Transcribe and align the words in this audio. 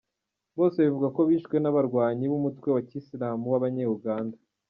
Bose 0.57 0.77
bivugwa 0.85 1.09
ko 1.15 1.21
bishwe 1.29 1.55
n’abarwanyi 1.59 2.25
b’umutwe 2.31 2.67
wa 2.75 2.81
ki 2.87 2.95
Islam 3.01 3.39
w’abanye 3.51 3.85
Uganda. 3.97 4.37